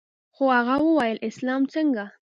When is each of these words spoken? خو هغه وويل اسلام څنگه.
خو 0.35 0.43
هغه 0.55 0.75
وويل 0.87 1.17
اسلام 1.29 1.61
څنگه. 1.73 2.05